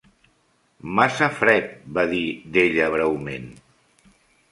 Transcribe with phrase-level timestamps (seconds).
[0.99, 1.67] "Massa fred",
[1.97, 2.23] va dir
[2.57, 3.47] della breument.